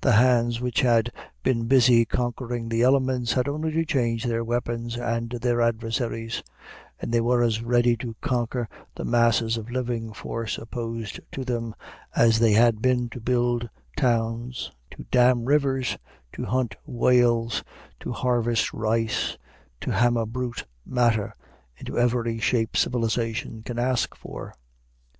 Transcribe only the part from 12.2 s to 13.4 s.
they had been to